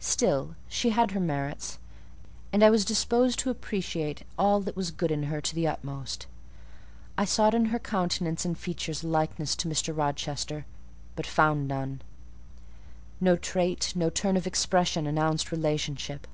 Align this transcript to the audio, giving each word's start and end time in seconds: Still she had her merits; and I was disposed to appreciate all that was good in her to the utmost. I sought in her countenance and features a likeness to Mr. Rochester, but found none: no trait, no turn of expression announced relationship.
Still 0.00 0.56
she 0.66 0.88
had 0.88 1.10
her 1.10 1.20
merits; 1.20 1.78
and 2.54 2.62
I 2.64 2.70
was 2.70 2.86
disposed 2.86 3.38
to 3.40 3.50
appreciate 3.50 4.22
all 4.38 4.60
that 4.60 4.76
was 4.76 4.90
good 4.90 5.10
in 5.10 5.24
her 5.24 5.42
to 5.42 5.54
the 5.54 5.66
utmost. 5.68 6.26
I 7.18 7.26
sought 7.26 7.54
in 7.54 7.66
her 7.66 7.78
countenance 7.78 8.46
and 8.46 8.56
features 8.56 9.02
a 9.02 9.08
likeness 9.08 9.54
to 9.56 9.68
Mr. 9.68 9.94
Rochester, 9.94 10.64
but 11.16 11.26
found 11.26 11.68
none: 11.68 12.00
no 13.20 13.36
trait, 13.36 13.92
no 13.94 14.08
turn 14.08 14.38
of 14.38 14.46
expression 14.46 15.06
announced 15.06 15.52
relationship. 15.52 16.26